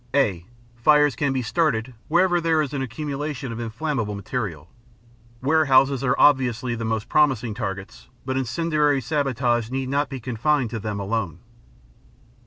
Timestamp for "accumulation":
2.81-3.51